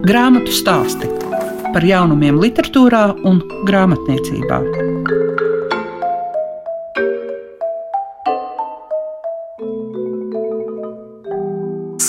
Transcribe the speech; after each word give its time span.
Grāmatu 0.00 0.52
stāsti 0.54 1.08
par 1.74 1.84
jaunumiem, 1.84 2.40
literatūrā 2.40 3.04
un 3.28 3.42
grāmatniecībā. 3.68 4.60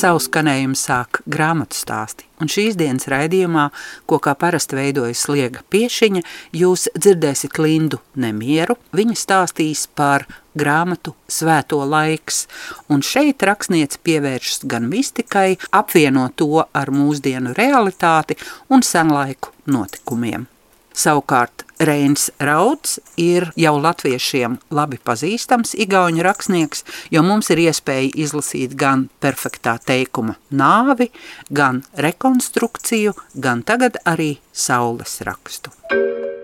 savu 0.01 0.17
skanējumu 0.23 0.73
sāk 0.79 1.19
grāmatu 1.29 1.77
stāsti. 1.77 2.30
Un 2.41 2.49
šīs 2.49 2.77
dienas 2.79 3.05
raidījumā, 3.11 3.67
ko 4.09 4.17
kā 4.23 4.33
parasti 4.39 4.77
veidojas 4.77 5.27
Liega 5.29 5.61
Piešiņa, 5.69 6.23
jūs 6.57 6.87
dzirdēsiet 6.97 7.59
Lindu 7.61 8.01
Nemieru. 8.17 8.79
Viņa 8.97 9.17
stāstīs 9.19 9.85
par 9.95 10.25
grāmatu 10.57 11.13
Svēto 11.31 11.83
laiks, 11.87 12.47
un 12.89 13.05
šeit 13.05 13.45
rakstniece 13.45 14.01
pievēršas 14.03 14.65
gan 14.71 14.89
mistikai, 14.89 15.59
apvieno 15.69 16.27
to 16.35 16.65
ar 16.65 16.91
mūsdienu 16.91 17.53
realitāti 17.57 18.39
un 18.73 18.81
senlaiku 18.85 19.53
notikumiem. 19.69 20.49
Savukārt 20.91 21.60
Reins 21.81 22.29
Rauds 22.37 22.99
ir 23.17 23.47
jau 23.57 23.73
latviešiem 23.81 24.59
labi 24.69 24.99
pazīstams 25.01 25.73
igauņu 25.81 26.21
rakstnieks, 26.27 26.83
jo 27.09 27.23
mums 27.25 27.49
ir 27.49 27.63
iespēja 27.63 28.11
izlasīt 28.21 28.75
gan 28.77 29.07
perfektā 29.23 29.77
teikuma 29.81 30.37
nāvi, 30.53 31.09
gan 31.49 31.81
rekonstrukciju, 31.97 33.15
gan 33.33 33.65
tagad 33.65 33.97
arī 34.05 34.35
saules 34.53 35.19
rakstu. 35.25 35.73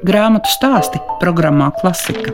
Grāmatu 0.07 0.49
stāsti 0.57 1.01
programmā 1.21 1.69
Klasika. 1.81 2.33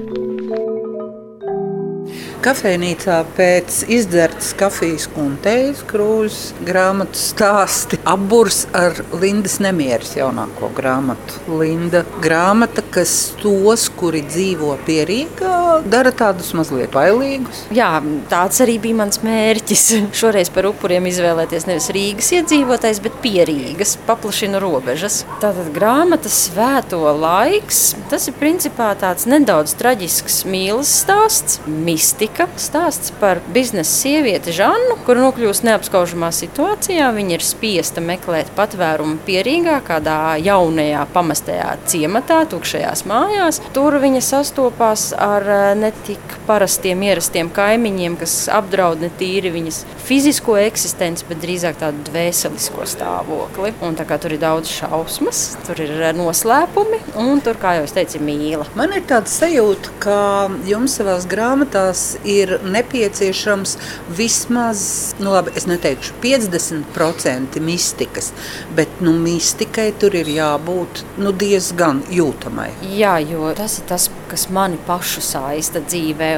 Kafejnīcā 2.43 3.21
pēc 3.37 3.75
izdzertas 3.87 4.49
kafijas 4.59 5.05
un 5.15 5.37
teijas 5.39 5.79
krūzes 5.87 6.49
grāmatu 6.67 7.15
stāsti 7.15 7.95
apburs 8.03 8.65
ar 8.75 8.97
Lindas 9.21 9.61
nemieras 9.63 10.11
jaunāko 10.17 10.67
grāmatu. 10.75 11.39
Linda 11.47 12.01
grāmata, 12.19 12.83
kas 12.91 13.13
tos, 13.39 13.85
kuri 13.95 14.25
dzīvo 14.27 14.73
pie 14.83 15.05
Rīgā, 15.07 15.59
dara 15.87 16.11
tādus 16.11 16.51
mazliet 16.57 16.91
bailīgus. 16.91 17.61
Jā, 17.71 17.93
tāds 18.27 18.59
arī 18.65 18.75
bija 18.89 18.99
mans 19.05 19.21
mērķis. 19.23 19.85
Šoreiz 20.19 20.51
par 20.51 20.67
upuriem 20.73 21.07
izvēlēties 21.13 21.69
nevis 21.69 21.87
Rīgas 21.95 22.33
iedzīvotājs, 22.41 22.99
bet 23.07 23.15
pierīgas, 23.23 23.95
paplašina 24.09 24.59
robežas. 24.63 25.21
Tātad 25.39 25.71
grāmatas 25.71 26.41
svēto 26.49 27.05
laiks, 27.23 27.93
tas 28.11 28.27
ir 28.27 28.35
principā 28.35 28.91
tāds 28.99 29.31
nedaudz 29.31 29.77
traģisks 29.79 30.43
mīlas 30.51 30.91
stāsts, 31.05 31.61
mistika 31.71 32.32
tika 32.33 32.47
stāsts 32.57 33.11
par 33.21 33.41
biznesa 33.53 33.91
sievieti 33.93 34.53
Žannu, 34.55 34.95
kur 35.05 35.19
nokļūst 35.21 35.65
neapskaužamā 35.67 36.31
situācijā. 36.33 37.11
Viņa 37.13 37.35
ir 37.37 37.43
spiesta 37.45 38.01
meklēt 38.01 38.49
patvērumu 38.57 39.19
pierīgā, 39.27 39.75
kādā 39.85 40.33
jaunajā 40.41 41.03
pamestajā 41.13 41.75
ciematā, 41.85 42.39
tukšajās 42.49 43.05
mājās. 43.09 43.59
Tur 43.75 43.99
viņa 44.01 44.21
sastopās 44.25 45.11
ar 45.13 45.45
eh, 45.45 45.65
netik 45.77 46.37
parastiem, 46.47 47.03
ierastiem 47.05 47.51
kaimiņiem, 47.53 48.17
kas 48.17 48.47
apdraud 48.51 49.03
ne 49.03 49.11
tīri 49.19 49.53
viņas 49.53 49.83
fizisko 50.03 50.57
eksistenci, 50.63 51.27
bet 51.29 51.43
drīzāk 51.43 51.77
tādu 51.83 52.01
dvēselisko 52.09 52.87
stāvokli. 52.89 53.75
Un, 53.85 53.99
tā 53.99 54.07
tur 54.17 54.33
ir 54.33 54.41
daudz 54.41 54.73
šausmas, 54.73 55.43
tur 55.67 55.83
ir 55.85 55.93
eh, 55.99 56.15
noslēpumi 56.17 57.03
un 57.21 57.45
tur, 57.45 57.61
kā 57.61 57.77
jau 57.77 57.85
es 57.85 57.93
teicu, 57.93 58.23
mīla. 58.25 58.65
Man 58.79 58.97
ir 58.97 59.05
tāds 59.09 59.37
sajūta, 59.37 59.93
ka 60.01 60.19
jums 60.65 60.97
savās 60.97 61.29
grāmatās 61.29 62.07
ir 62.25 62.57
nepieciešams 62.63 63.77
vismaz, 64.17 64.83
nu 65.19 65.33
labi, 65.33 65.53
es 65.57 65.67
neteikšu 65.69 66.17
50% 66.23 67.59
mistikas, 67.63 68.31
bet 68.75 69.01
nu, 69.01 69.15
mistikai 69.19 69.91
tur 69.99 70.15
ir 70.15 70.29
jābūt 70.31 71.03
nu, 71.21 71.31
diezgan 71.31 72.03
jūtamai. 72.11 72.71
Jā, 72.97 73.17
jo 73.23 73.51
tas 73.57 73.79
ir 73.79 73.89
tas, 73.89 74.09
kas 74.33 74.47
mani 74.49 74.79
pašu 74.87 75.21
saista 75.21 75.77
dzīvē, 75.83 76.31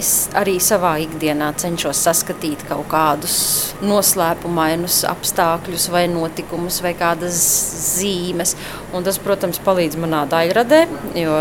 es 0.00 0.30
arī 0.32 0.54
savā 0.64 0.94
ikdienā 1.04 1.50
cenšos 1.60 1.98
saskatīt 2.06 2.62
kaut 2.70 2.86
kādus 2.88 3.34
noslēpumainus 3.84 5.02
apstākļus 5.10 5.90
vai 5.92 6.06
notikumus 6.08 6.80
vai 6.84 6.94
kādas 6.96 7.36
zīmes. 7.98 8.54
Un 8.94 9.04
tas, 9.04 9.18
protams, 9.20 9.58
palīdz 9.60 9.98
manā 10.00 10.22
daļradē, 10.30 10.80
jo 11.18 11.34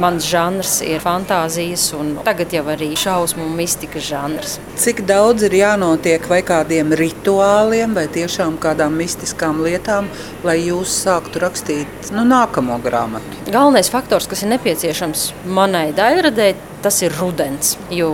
mans 0.00 0.26
žanrs 0.26 0.78
ir 0.82 1.02
fantāzijas 1.04 1.86
un 1.94 2.14
tagad 2.26 2.56
jau 2.56 2.64
arī 2.74 2.90
šausmu 2.98 3.44
un 3.46 3.54
mistikas 3.58 4.08
žanrs. 4.08 4.56
Cik 4.80 5.04
daudz 5.06 5.46
ir 5.46 5.54
jānotiek 5.60 6.26
vai 6.32 6.40
kādiem 6.46 6.96
rituāliem, 6.98 7.94
vai 7.94 8.08
tiešām 8.10 8.58
kādām 8.58 8.98
mistiskām 8.98 9.62
lietām, 9.62 10.10
lai 10.42 10.58
jūs 10.64 10.98
sāktu 11.04 11.44
rakstīt 11.44 12.10
nu, 12.16 12.26
nākamo 12.26 12.80
grāmatu? 12.82 13.44
Galvenais 13.52 13.92
faktors, 13.92 14.26
kas 14.26 14.42
ir 14.42 14.54
nepieciešams 14.56 15.28
manai 15.46 15.92
daļradē, 15.96 16.52
tas 16.84 16.98
ir 17.02 17.14
rudens. 17.16 17.74
Jo 17.92 18.10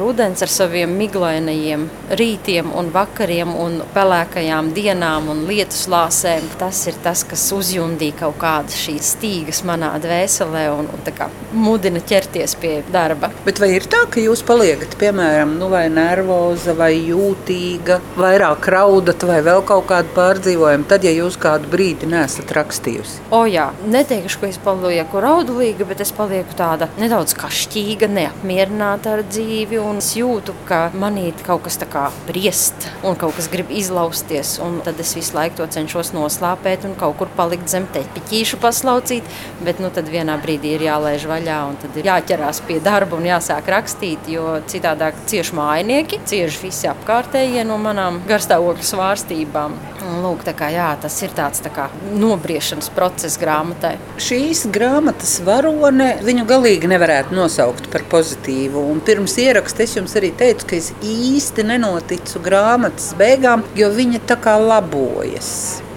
rudens 0.00 0.42
ar 0.44 0.50
saviem 0.52 0.94
miglainajiem 0.96 1.84
rītiem 2.16 2.70
un 2.76 2.88
vakariem 2.94 3.52
un 3.60 3.80
pelēkajām 3.94 4.72
dienām 4.76 5.28
un 5.32 5.44
lietus 5.48 5.84
lāsēm, 5.92 6.48
tas 6.60 6.86
ir 6.88 6.96
tas, 7.04 7.24
kas 7.28 7.44
uzjundīja 7.56 8.22
kaut 8.24 8.38
kādas 8.40 8.78
šīs 8.86 9.14
stīgas 9.18 9.64
manā 9.68 9.92
dvēselē 10.00 10.66
un, 10.72 10.88
un 10.88 11.12
kā, 11.16 11.28
mudina 11.54 12.02
ķerties 12.04 12.56
pie 12.60 12.74
darba. 12.92 13.30
Bet 13.46 13.60
vai 13.62 13.70
ir 13.76 13.86
tā, 13.90 14.04
ka 14.10 14.22
jūs 14.22 14.44
paliekat, 14.46 14.96
piemēram, 15.00 15.56
nu, 15.60 15.70
vai 15.72 15.86
nervoza, 15.92 16.74
vai 16.76 16.92
jūtīga, 16.98 18.00
vairāk 18.18 18.68
raudat, 18.74 19.24
vai 19.28 19.40
vēl 19.46 19.62
kaut 19.66 19.88
kādu 19.90 20.10
pārdzīvojumu, 20.16 20.88
tad, 20.90 21.06
ja 21.06 21.12
jūs 21.14 21.38
kādu 21.40 21.70
brīdi 21.72 22.08
nesat 22.10 22.52
rakstījusi? 22.56 23.22
O 23.34 23.44
jā, 23.50 23.68
neteikšu, 23.90 24.40
ka 24.42 24.50
es 24.50 24.60
palieku 24.62 25.22
raudulīga, 25.24 25.86
bet 25.88 26.02
es 26.04 26.12
palieku 26.14 26.56
tāda 26.58 26.90
nedaudz 27.00 27.36
kašķīga, 27.38 28.10
neapmierināta 28.18 29.16
ar 29.16 29.24
dzīvi, 29.28 29.78
un 29.80 30.00
es 30.02 30.12
jūtu, 30.18 30.56
ka 30.68 30.88
manī 30.96 31.30
kaut 31.44 31.64
kas 31.66 31.78
tā 31.80 31.88
kā 31.90 32.08
briest, 32.28 32.88
un 33.06 33.18
kaut 33.18 33.36
kas 33.38 33.50
grib 33.52 33.72
izlausties. 33.74 34.56
Tad 34.84 34.98
es 35.00 35.14
visu 35.16 35.36
laiku 35.36 35.60
to 35.60 35.66
cenšos 35.76 36.12
noslāpēt 36.16 36.84
un 36.88 36.96
kaut 36.98 37.16
kur 37.20 37.30
palikt 37.36 37.70
zem 37.72 37.86
tepiķīšu 37.94 38.58
paslaucīt, 38.62 39.28
bet 39.64 39.80
nu, 39.82 39.90
tad 39.94 40.08
vienā 40.12 40.36
brīdī 40.42 40.74
ir 40.76 40.86
jālaiž 40.88 41.26
vaļā, 41.30 41.43
un 41.68 41.76
tad 41.80 41.96
ir 42.00 42.08
jāķerās 42.08 42.62
pie 42.64 42.78
darba 42.84 43.18
un 43.18 43.26
jāsāk 43.28 43.68
rakstīt, 43.74 44.28
jo 44.32 44.58
citādāk 44.70 45.18
cieši 45.30 45.56
mājnieki, 45.58 46.20
cieši 46.24 46.62
visi 46.62 46.88
apkārtējie 46.90 47.64
no 47.68 47.76
manām 47.80 48.22
garstāvokļa 48.28 48.88
svārstībām. 48.90 49.76
Lūk, 50.24 50.40
kā, 50.56 50.70
jā, 50.72 50.86
tas 51.02 51.16
ir 51.20 51.32
tāds 51.36 51.60
tā 51.60 51.68
kā, 51.74 51.90
nobriešanas 52.16 52.86
process 52.96 53.36
grāmatai. 53.40 53.98
Šīs 54.24 54.62
grāmatas 54.72 55.34
varone 55.44 56.14
viņu 56.24 56.46
galīgi 56.48 56.88
nevarētu 56.88 57.36
nosaukt 57.36 57.90
par 57.92 58.06
pozitīvu. 58.08 58.80
Un 58.94 59.02
pirms 59.04 59.34
ieraksta 59.42 59.84
es 59.84 59.98
jums 59.98 60.14
arī 60.16 60.30
teicu, 60.38 60.70
ka 60.70 60.78
es 60.78 60.94
īsti 61.04 61.66
nenoticu 61.68 62.40
grāmatas 62.46 63.10
beigām, 63.20 63.66
jo 63.76 63.90
viņa 63.92 64.22
tā 64.30 64.38
kā 64.40 64.54
labojas. 64.62 65.50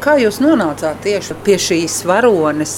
Kā 0.03 0.17
jūs 0.19 0.41
nonācāt 0.43 0.99
tieši 1.07 1.39
pie 1.47 1.55
šīs 1.69 2.01
varones, 2.09 2.75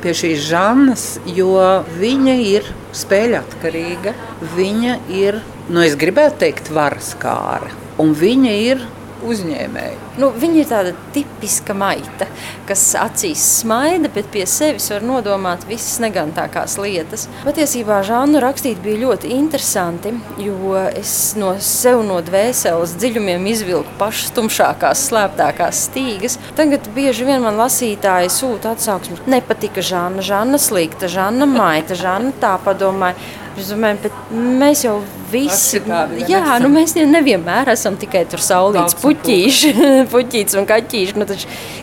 pie 0.00 0.16
šīs 0.16 0.48
žanras, 0.48 1.06
jo 1.28 1.52
viņa 2.00 2.38
ir 2.46 2.72
spēļu 2.96 3.42
atkarīga, 3.42 4.16
viņa 4.56 4.96
ir, 5.12 5.42
nu 5.68 5.84
es 5.84 6.00
gribētu 6.00 6.46
teikt, 6.46 6.72
varas 6.72 7.12
kāra. 7.20 7.68
Un 8.00 8.16
viņa 8.16 8.58
ir 8.64 8.88
uzņēmēji? 9.28 10.05
Nu, 10.16 10.30
viņa 10.32 10.60
ir 10.62 10.68
tāda 10.70 10.92
tipiska 11.12 11.74
maita, 11.76 12.28
kas 12.68 12.82
acīs 12.96 13.42
smaida, 13.60 14.08
bet 14.12 14.30
pie 14.32 14.46
sevis 14.48 14.88
var 14.92 15.04
nodomāt 15.04 15.66
visas 15.68 15.98
negantākās 16.00 16.78
lietas. 16.80 17.26
Patiesībā 17.44 18.00
žānu 18.06 18.40
rakstīt 18.40 18.80
bija 18.84 19.02
ļoti 19.04 19.34
interesanti, 19.36 20.14
jo 20.40 20.72
es 20.88 21.34
no 21.36 21.52
sev 21.60 22.00
no 22.08 22.22
dvēseles 22.24 22.96
dziļumiem 22.96 23.44
izvilku 23.52 23.96
pašas 24.00 24.32
tumšākās, 24.36 25.04
slēptākās 25.10 25.86
stīgas. 25.90 26.40
Tagad 26.56 26.88
bieži 26.96 27.28
vien 27.28 27.44
man 27.44 27.60
lasītāji 27.60 28.32
sūta 28.32 28.72
atsauksmes. 28.72 29.26
Nepatika 29.28 29.84
Žāna, 29.84 30.24
Žāna 30.24 30.60
slikta, 30.62 31.12
Žāna 31.12 31.48
maita, 31.50 31.98
Žāna 31.98 32.32
tā 32.40 32.56
padomāja. 32.64 33.18
Es 33.56 33.70
domāju, 33.72 33.96
bet 34.04 34.32
mēs 34.60 34.82
jau 34.84 34.98
visi, 35.30 35.80
tādi, 35.80 36.26
jā, 36.28 36.58
nu 36.60 36.68
mēs 36.74 36.92
nevienmēr 36.98 37.70
esam 37.72 37.96
tikai 37.96 38.26
tur 38.28 38.42
saulītas 38.44 38.98
puķīši, 39.00 39.70
puķītes 40.10 40.56
un 40.60 40.68
kaķīši. 40.68 41.16
Nu, 41.20 41.26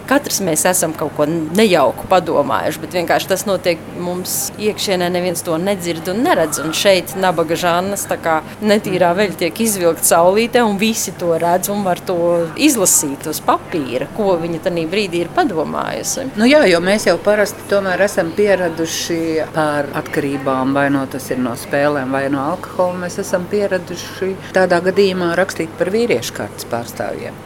katrs 0.10 0.42
mēs 0.46 0.66
esam 0.70 0.94
kaut 0.98 1.16
ko 1.18 1.28
nejauku 1.30 2.08
padomājuši, 2.12 2.82
bet 2.84 2.98
vienkārši 2.98 3.30
tas 3.32 3.46
notiek 3.50 3.82
mums 4.00 4.52
iekšienē, 4.62 5.10
neviens 5.14 5.44
to 5.46 5.58
nedzird 5.62 6.10
un 6.14 6.24
neredz. 6.26 6.62
Un 6.64 6.74
šeit 6.78 7.16
nabaga 7.20 7.58
žannas 7.60 8.06
tā 8.10 8.18
kā 8.22 8.40
netīrā 8.64 9.14
veļa 9.18 9.40
tiek 9.44 9.64
izvilkt 9.66 10.08
saulītē 10.08 10.64
un 10.66 10.80
visi 10.82 11.14
to 11.20 11.34
redz 11.42 11.72
un 11.74 11.84
var 11.88 12.02
to 12.04 12.18
izlasīt 12.58 13.28
uz 13.30 13.42
papīra, 13.44 14.10
ko 14.18 14.38
viņa 14.42 14.64
tajā 14.68 14.86
brīdī 14.92 15.24
ir 15.24 15.32
padomājusi. 15.36 16.30
Nu 16.40 16.48
jā, 16.50 16.64
jo 16.70 16.80
mēs 16.84 17.08
jau 17.10 17.18
parasti 17.22 17.68
tomēr 17.72 18.06
esam 18.06 18.32
pieraduši 18.36 19.20
par 19.56 19.90
atkarībām, 20.02 20.74
vai 20.76 20.88
no 20.94 21.06
tas 21.12 21.30
ir 21.34 21.42
no 21.44 21.56
spēlēm 21.60 22.14
vai 22.14 22.26
no 22.34 22.44
alkohola, 22.54 23.04
mēs 23.06 23.20
esam 23.24 23.48
pieraduši 23.52 24.34
tādā 24.56 24.82
gadījumā 24.88 25.34
rakstīt 25.40 25.74
par 25.80 25.94
vīriešu 25.94 26.38
kārtas 26.40 26.68
pārstāvjiem. 26.72 27.38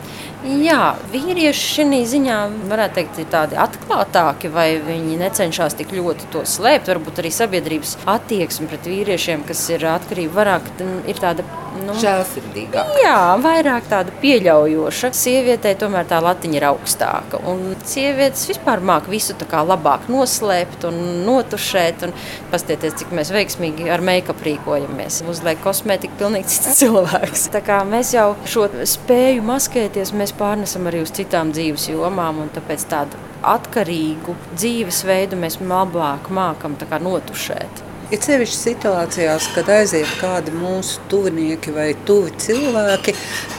Jā, 0.45 0.93
vīrieši 1.09 1.69
šī 1.81 1.99
ziņā 2.11 2.35
varētu 2.69 2.99
teikt, 2.99 3.21
ir 3.23 3.29
tādi 3.33 3.57
atklātāki, 3.57 4.51
vai 4.53 4.67
viņi 4.85 5.17
necenšas 5.17 5.73
tik 5.79 5.95
ļoti 5.97 6.29
to 6.33 6.43
slēpt. 6.45 6.91
Varbūt 6.93 7.23
arī 7.23 7.31
sabiedrības 7.33 7.95
attieksme 8.05 8.69
pret 8.69 8.85
vīriešiem, 8.85 9.41
kas 9.47 9.63
ir 9.73 9.87
atkarība 9.89 10.37
vairāk, 10.37 10.69
ir 11.09 11.23
tāda 11.23 11.45
nu, 11.85 11.95
žēlsirdīgāka. 12.01 12.97
Jā, 13.03 13.19
vairāk 13.43 13.87
tāda 13.91 14.13
pieļaujoša. 14.21 15.11
Sievietei 15.17 15.75
tomēr 15.79 16.07
tā 16.09 16.19
latiņa 16.23 16.59
ir 16.59 16.67
augstāka. 16.69 17.41
Un 17.49 17.75
sievietes 17.87 18.47
vispār 18.49 18.83
māk 18.83 19.09
visu 19.11 19.35
labāk 19.47 20.07
noslēpt 20.11 20.87
un 20.89 20.99
notušēt. 21.27 22.07
Un 22.07 22.15
pastieties, 22.51 22.97
cik 23.01 23.13
mēs 23.15 23.31
veiksmīgi 23.35 23.89
ar 23.93 24.03
make-up 24.05 24.43
rīkojamies. 24.45 25.23
Uzliek 25.29 25.61
kosmētiku 25.63 26.19
pilnīgi 26.21 26.53
cits 26.55 26.77
cilvēks. 26.81 27.47
Tā 27.53 27.63
kā 27.65 27.81
mēs 27.87 28.13
jau 28.17 28.29
šo 28.45 28.67
spēju 28.83 29.45
maskēties, 29.47 30.13
mēs 30.17 30.35
pārnesam 30.37 30.87
arī 30.89 31.03
uz 31.05 31.13
citām 31.17 31.53
dzīves 31.55 31.89
jomām. 31.93 32.45
Tāpēc 32.53 32.87
tādu 32.91 33.19
atkarīgu 33.47 34.35
dzīvesveidu 34.55 35.39
mēs 35.39 35.61
labāk 35.61 36.31
mākam 36.33 36.77
notušēt. 37.07 37.86
Ir 38.07 38.21
sevišķi 38.23 38.55
situācijās, 38.55 39.49
kad 39.51 39.67
aiziet 39.67 40.11
kādi 40.21 40.53
mūsu 40.55 41.01
tuvinieki 41.11 41.73
vai 41.75 41.89
tuvi 42.07 42.31
cilvēki, 42.39 43.11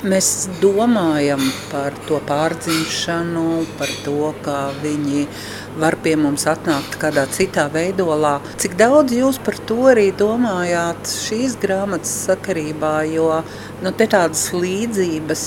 mēs 0.09 0.31
domājam 0.63 1.43
par 1.69 1.93
to 2.07 2.17
pārdzimšanu, 2.31 3.67
par 3.77 3.93
to, 4.07 4.31
kā 4.47 4.63
viņi 4.81 5.27
var 5.79 5.97
pie 6.03 6.15
mums 6.19 6.45
atnākt 6.51 6.99
kādā 7.01 7.25
citā 7.35 7.69
veidolā. 7.73 8.39
Cik 8.61 8.77
daudz 8.81 9.15
jūs 9.15 9.39
par 9.45 9.59
to 9.69 9.79
arī 9.93 10.09
domājāt 10.19 11.11
šīs 11.13 11.57
grāmatas 11.63 12.13
sakarībā, 12.27 12.95
jo 13.13 13.31
nu, 13.85 13.95
tādas 13.99 14.49
līdzības, 14.55 15.43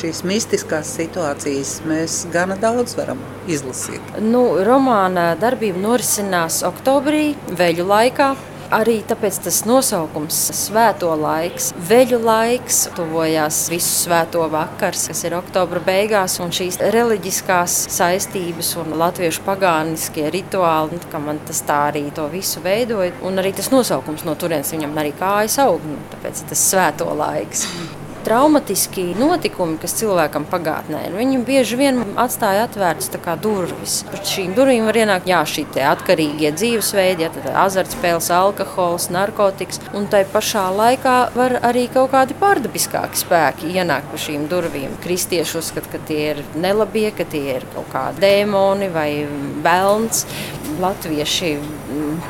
šīs 0.00 0.22
mistiskās 0.28 0.94
situācijas 0.98 1.78
mēs 1.88 2.22
gana 2.34 2.58
daudz 2.60 2.96
varam 2.98 3.22
izlasīt. 3.50 4.14
Nu, 4.22 4.44
romāna 4.66 5.32
darbība 5.40 5.82
norisinās 5.86 6.62
oktobrī, 6.66 7.34
veļu 7.58 7.86
laikā. 7.90 8.32
Arī 8.70 9.00
tāpēc 9.02 9.40
tas 9.42 9.56
nosaukums- 9.66 10.36
Svēto 10.60 11.08
laiks, 11.18 11.72
veļu 11.88 12.20
laiks, 12.22 12.84
tuvojās 12.94 13.58
visu 13.72 14.06
svēto 14.06 14.44
vakars, 14.52 15.08
kas 15.10 15.24
ir 15.26 15.34
oktobra 15.34 15.82
beigās, 15.82 16.38
un 16.38 16.54
šīs 16.54 16.78
reliģiskās 16.78 17.74
saistības 17.90 18.76
un 18.78 18.94
latviešu 18.94 19.42
pagāniskie 19.42 20.30
rituāli, 20.30 20.92
nu, 20.92 21.10
ka 21.10 21.18
man 21.18 21.40
tas 21.48 21.64
tā 21.66 21.90
arī 21.90 22.14
to 22.14 22.28
visu 22.30 22.62
veidoja, 22.62 23.10
un 23.26 23.42
arī 23.42 23.56
tas 23.56 23.72
nosaukums 23.74 24.22
no 24.22 24.36
turienes 24.38 24.70
viņam 24.70 24.94
arī 25.02 25.16
kājas 25.18 25.58
aug, 25.66 25.82
nu, 25.82 25.98
tāpēc 26.14 26.46
tas 26.52 26.70
svēto 26.70 27.10
laiks 27.10 27.66
traumatiski 28.24 29.10
notikumi, 29.18 29.78
kas 29.80 29.94
cilvēkam 30.00 30.46
pagātnē 30.50 31.06
ir, 31.08 31.16
viņi 31.16 31.40
bieži 31.46 31.78
vien 31.80 32.00
atstāja 32.20 32.66
atvērtas 32.68 33.10
durvis. 33.42 34.00
Par 34.10 34.22
šīm 34.26 34.54
durvīm 34.56 34.86
var 34.88 34.98
ienākt 35.02 35.28
jā, 35.30 35.40
šī 35.48 35.66
atkarīgie 35.90 36.52
dzīvesveidi, 36.56 37.26
ja, 37.26 37.30
azartspēles, 37.64 38.30
alkohols, 38.34 39.08
narkotikas. 39.14 39.80
Un 39.96 40.08
tai 40.10 40.24
pašā 40.28 40.66
laikā 40.74 41.16
var 41.36 41.56
arī 41.66 41.86
kaut 41.92 42.12
kādi 42.14 42.36
pārdabiskāki 42.40 43.20
spēki 43.20 43.74
ienākt 43.74 44.10
pa 44.12 44.20
šīm 44.20 44.46
durvīm. 44.50 44.96
Kristieši 45.04 45.58
uzskata, 45.60 45.94
ka 45.94 46.02
tie 46.08 46.20
ir 46.34 46.44
nelabie, 46.60 47.08
ka 47.16 47.26
tie 47.28 47.58
ir 47.58 47.66
kaut 47.74 47.90
kādi 47.94 48.24
dēmoni 48.24 48.90
vai 48.94 49.10
velns. 49.64 50.26
Latvieši 50.80 51.50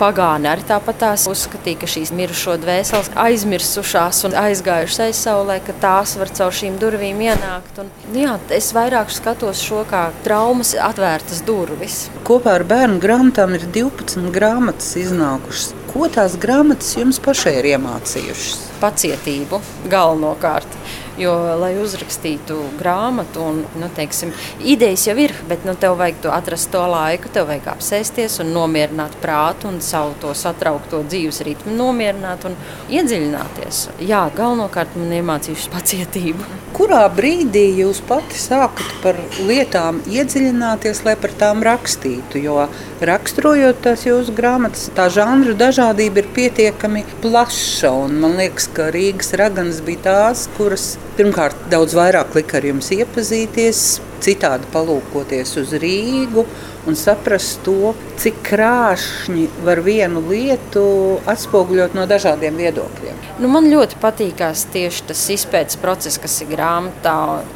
pagāni 0.01 0.49
arī 0.51 0.65
tāpat 0.69 1.03
uzskatīja, 1.31 1.81
ka 1.83 1.89
šīs 1.91 2.13
mirušo 2.17 2.57
dvēseles 2.63 3.11
aizmirsušās 3.21 4.25
un 4.29 4.37
aizgājušas 4.41 5.03
aizsaulē, 5.09 5.59
ka 5.67 5.75
tās 5.83 6.17
var 6.21 6.33
caur 6.37 6.55
šīm 6.57 6.79
durvīm 6.81 7.21
ienākt. 7.29 7.81
Un, 7.83 7.91
jā, 8.17 8.37
es 8.57 8.73
vairāk 8.77 9.13
skatos 9.15 9.63
šo 9.65 9.85
kā 9.91 10.09
traumas 10.25 10.75
atvērtas 10.75 11.45
durvis. 11.47 12.03
Kopā 12.27 12.59
ar 12.61 12.67
bērnu 12.69 13.01
grāmatām 13.03 13.57
ir 13.59 13.69
12 13.75 14.31
grāmatas 14.35 14.95
iznākušas. 15.01 15.73
Ko 15.91 16.07
tās 16.13 16.37
grāmatas 16.41 16.93
jums 16.99 17.19
pašai 17.23 17.57
ir 17.63 17.73
iemācījušas? 17.75 18.61
Pacietību 18.81 19.59
galvenokārt. 19.91 20.80
Jo, 21.21 21.35
lai 21.61 21.75
uzrakstītu 21.77 22.57
grāmatu, 22.79 23.43
un 23.45 23.59
nu, 23.77 23.89
teiksim, 23.93 24.31
idejas 24.65 25.03
jau 25.05 25.17
ir, 25.21 25.35
bet 25.51 25.67
nu, 25.69 25.75
tev 25.77 25.99
vajag 26.01 26.23
to 26.25 26.31
atrast 26.33 26.71
to 26.73 26.81
laiku, 26.81 27.29
tev 27.35 27.51
vajag 27.51 27.69
apsēsties 27.75 28.39
un 28.41 28.55
nomierināt 28.55 29.19
prātu 29.21 29.69
un 29.69 29.83
savu 29.85 30.15
to 30.23 30.33
satraukto 30.33 31.03
dzīves 31.05 31.43
ritmu 31.45 31.75
nomierināt 31.77 32.47
un 32.49 32.57
iedziļināties. 32.89 33.83
Jā, 34.09 34.23
galvenokārt 34.37 34.97
man 34.97 35.13
iemācījuši 35.19 35.73
pacietību. 35.75 36.49
Kurā 36.81 37.03
brīdī 37.13 37.67
jūs 37.83 38.01
pati 38.09 38.41
sākat 38.41 38.95
par 39.03 39.21
lietām 39.45 40.01
iedziļināties, 40.09 41.03
lai 41.05 41.19
par 41.21 41.37
tām 41.37 41.61
rakstītu? 41.67 42.41
Jo 42.41 42.65
raksturojot 43.05 43.83
tās 43.85 44.07
jūsu 44.09 44.33
grāmatas, 44.37 44.89
tā 44.97 45.11
žanru 45.13 45.53
dažādība 45.59 46.25
ir 46.25 46.33
pietiekami 46.37 47.05
plaša. 47.21 47.93
Man 48.09 48.41
liekas, 48.41 48.71
ka 48.73 48.89
Rīgas 48.95 49.35
raganas 49.37 49.85
bija 49.85 50.07
tās, 50.09 50.47
kuras 50.57 50.95
pirmkārt 51.21 51.67
daudz 51.69 51.93
vairāk 51.93 52.33
lika 52.33 52.57
ar 52.57 52.65
jums 52.65 52.87
iepazīties, 52.97 53.81
citādi 54.25 54.69
palūkoties 54.73 55.51
uz 55.61 55.75
Rīgu 55.83 56.47
un 56.91 56.99
saprast 56.99 57.63
to, 57.67 57.95
cik 58.21 58.43
krāšņi 58.45 59.47
var 59.65 59.81
vienu 59.87 60.23
lietu 60.27 60.83
atspoguļot 61.31 61.95
no 61.97 62.07
dažādiem 62.11 62.59
viedokļiem. 62.61 63.21
Nu, 63.41 63.49
man 63.49 63.71
ļoti 63.73 63.97
patīkās 64.03 64.67
tieši 64.75 65.07
tas 65.09 65.23
izpētes 65.33 65.79
process, 65.81 66.19
kas 66.21 66.35
ir 66.45 66.51
grāmatā. 66.51 67.15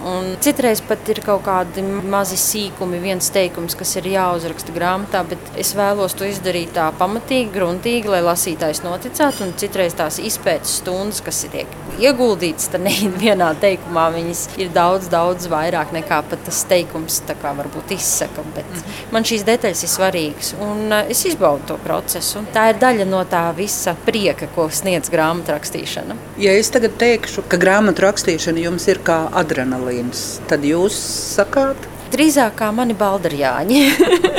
Un 0.09 0.31
citreiz 0.45 0.81
pat 0.85 1.11
ir 1.13 1.21
kaut 1.27 1.43
kādi 1.45 1.83
mazi 1.85 2.39
sīkumi, 2.41 3.03
viens 3.03 3.29
teikums, 3.35 3.77
kas 3.77 3.93
ir 4.01 4.09
jāuzraksta 4.15 4.73
grāmatā, 4.73 5.21
bet 5.29 5.51
es 5.61 5.75
vēlos 5.77 6.17
to 6.17 6.25
izdarīt 6.31 6.73
tā 6.79 6.87
pamatīgi, 6.97 7.53
gruntīgi, 7.53 8.09
lai 8.15 8.23
lasītājs 8.25 8.81
noticētu. 8.87 9.45
Un 9.45 9.53
citreiz 9.61 9.99
tās 9.99 10.21
izpētes 10.23 10.79
stundas, 10.81 11.21
kas 11.27 11.43
ir 11.51 11.67
ieguldītas 12.01 12.71
vienā 13.25 13.51
teikumā, 13.61 14.07
viņas 14.15 14.47
ir 14.63 14.73
daudz, 14.73 15.11
daudz 15.13 15.51
vairāk 15.53 15.93
nekā 15.99 16.23
pat 16.31 16.47
tas 16.49 16.65
teikums 16.71 17.21
varbūt 17.45 17.93
izsaka. 17.99 18.47
Bet 18.57 18.85
man 19.13 19.24
šīs 19.29 19.47
detaļas 19.49 19.85
ir 19.87 19.93
svarīgas 19.93 20.53
un 20.65 20.93
eh, 20.93 21.13
es 21.15 21.25
izbaudu 21.31 21.69
to 21.73 21.79
procesu. 21.85 22.45
Tā 22.55 22.69
ir 22.73 22.81
daļa 22.83 23.09
no 23.09 23.23
tā 23.29 23.47
visa 23.57 23.97
prieka, 24.07 24.49
ko 24.55 24.69
sniedz 24.73 25.13
grāmatu 25.13 25.55
rakstīšana. 25.55 26.19
Ja 26.41 26.55
es 26.59 26.73
tagad 26.75 26.99
teikšu, 27.01 27.47
ka 27.49 27.61
grāmatu 27.61 28.07
rakstīšana 28.07 28.67
jums 28.69 28.89
ir 28.91 29.03
kā 29.05 29.25
adrenalīns, 29.43 30.27
tad 30.51 30.67
jūs 30.67 30.99
sakāt, 31.35 31.91
drīzāk 32.15 32.55
kā 32.59 32.71
mani 32.75 32.95
baldarjāņi. 32.99 33.81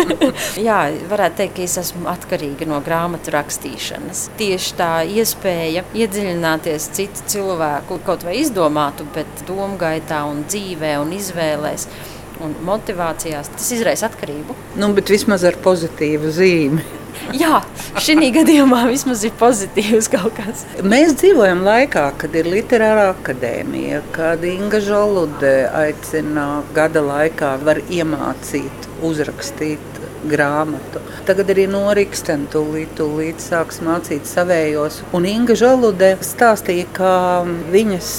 Jā, 0.67 0.79
varētu 1.09 1.41
teikt, 1.41 1.55
ka 1.57 1.63
es 1.65 1.77
esmu 1.81 2.07
atkarīga 2.11 2.67
no 2.69 2.79
grāmatu 2.85 3.33
rakstīšanas. 3.35 4.29
Tieši 4.39 4.75
tā 4.79 4.91
iespēja 5.03 5.85
iedziļināties 5.95 6.89
citu 6.95 7.25
cilvēku, 7.35 7.99
kaut 8.07 8.25
vai 8.27 8.37
izdomātu, 8.41 9.07
bet 9.15 9.45
domu 9.47 9.79
gaitā 9.81 10.23
un 10.29 10.45
dzīvē 10.47 10.95
un 11.01 11.15
izvēlēs 11.17 11.89
un 12.43 12.55
motivācijās, 12.67 13.53
tas 13.55 13.71
izraisa 13.75 14.09
atkarību. 14.09 14.55
Nu, 14.79 14.91
bet 14.97 15.11
vismaz 15.13 15.45
ar 15.47 15.57
pozitīvu 15.63 16.31
zīmi. 16.35 16.85
Jā, 17.41 17.61
šī 18.03 18.29
gadījumā 18.35 18.83
vismaz 18.89 19.23
ir 19.27 19.33
pozitīvs 19.39 20.09
kaut 20.13 20.35
kas. 20.37 20.65
Mēs 20.83 21.15
dzīvojam 21.21 21.63
laikā, 21.65 22.09
kad 22.21 22.35
ir 22.37 22.49
literārā 22.51 23.09
akadēmija, 23.13 24.03
kad 24.15 24.43
Inga 24.47 24.81
Žolude 24.83 25.55
aicina 25.71 26.47
gada 26.75 27.03
laikā 27.05 27.55
var 27.63 27.81
iemācīt, 27.87 28.89
uzrakstīt 29.05 30.01
grāmatu. 30.29 31.01
Tagad 31.25 31.51
arī 31.53 31.67
Norikstena 31.69 32.49
tūlīt, 32.53 32.95
tūlīt 32.97 33.43
sāks 33.43 33.81
mācīt 33.85 34.27
savējos. 34.29 35.01
Un 35.15 35.27
Inga 35.29 35.57
Žalude 35.59 36.15
stāstīja, 36.25 36.89
ka 36.95 37.13
viņas 37.73 38.11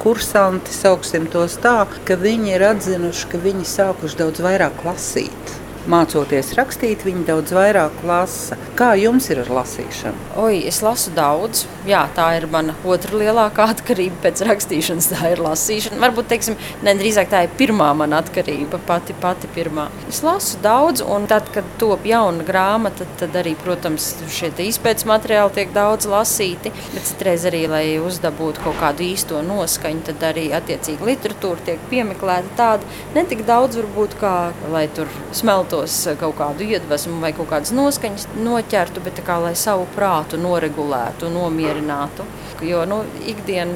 kursanti, 0.00 0.72
sauksim 0.74 1.28
tos 1.32 1.58
tā, 1.60 1.84
ka 2.08 2.16
viņi 2.20 2.54
ir 2.56 2.68
atzinuši, 2.72 3.32
ka 3.32 3.40
viņi 3.44 3.66
sākuši 3.68 4.22
daudz 4.22 4.44
vairāk 4.44 4.84
lasīt 4.86 5.59
mācoties 5.90 6.52
rakstīt, 6.58 7.04
viņi 7.06 7.26
daudz 7.28 7.54
vairāk 7.54 8.02
lasa. 8.06 8.58
Kā 8.78 8.92
jums 8.98 9.26
ir 9.32 9.42
ar 9.42 9.50
lasīšanu? 9.60 10.28
Oi, 10.40 10.60
es 10.70 10.80
lasu 10.84 11.12
daudz. 11.16 11.64
Jā, 11.88 12.04
tā 12.14 12.28
ir 12.38 12.46
mana 12.52 12.76
otra 12.86 13.18
lielākā 13.18 13.66
atkarība 13.74 14.20
pēc 14.26 14.44
rakstīšanas. 14.48 15.10
Tā 15.14 15.32
ir 15.34 15.42
lasīšana. 15.44 16.00
Varbūt 16.04 16.30
teiksim, 16.30 16.58
ne, 16.86 16.94
drīzāk 16.98 17.30
tā 17.32 17.42
ir 17.46 17.54
pirmā 17.58 17.90
mana 17.98 18.20
atkarība, 18.22 18.80
pati, 18.86 19.16
pati 19.20 19.50
pirmā. 19.54 19.88
Es 20.10 20.22
lasu 20.26 20.60
daudz, 20.62 21.02
un 21.02 21.26
tad, 21.30 21.50
kad 21.54 21.66
top 21.82 22.06
jauna 22.08 22.46
grāmata, 22.46 23.08
tad 23.20 23.36
arī, 23.40 23.56
protams, 23.58 24.12
šie 24.30 24.52
izpētes 24.68 25.08
materiāli 25.10 25.56
tiek 25.58 25.74
daudz 25.74 26.08
lasīti. 26.10 26.72
Bet 26.94 27.08
citreiz 27.08 27.46
arī, 27.50 27.64
lai 27.70 27.84
uzdabūtu 28.02 28.62
kaut 28.64 28.78
kādu 28.80 29.06
īsto 29.08 29.42
noskaņu, 29.46 30.06
tad 30.10 30.28
arī 30.30 30.48
attiecīgi 30.56 31.10
literatūra 31.10 31.66
tiek 31.66 31.82
piemeklēta 31.90 32.56
tāda 32.58 32.98
ne 33.16 33.26
tik 33.28 33.44
daudz, 33.48 33.80
varbūt, 33.80 34.16
kā 34.20 34.34
lai 34.70 34.86
tur 34.94 35.10
smeltu 35.36 35.79
gados 35.80 36.18
kaut 36.20 36.36
kādu 36.36 36.66
iedvesmu 36.68 37.20
vai 37.22 37.32
kaut 37.32 37.48
kādas 37.50 37.72
noskaņas 37.72 38.28
noķertu, 38.36 39.00
bet 39.04 39.20
kā, 39.24 39.38
lai 39.40 39.54
savu 39.56 39.86
prātu 39.94 40.38
noregulētu, 40.38 41.30
nomierinātu. 41.32 42.24
Jo 42.60 42.84
nu, 42.84 43.04
ikdiena 43.24 43.72